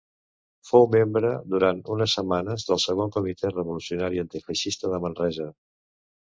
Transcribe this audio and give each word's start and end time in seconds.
Fou 0.69 0.87
membre 0.95 1.33
durant 1.55 1.83
unes 1.97 2.15
setmanes 2.17 2.67
del 2.71 2.83
segon 2.87 3.13
Comitè 3.19 3.53
Revolucionari 3.55 4.25
Antifeixista 4.27 4.95
de 4.97 5.05
Manresa. 5.07 5.51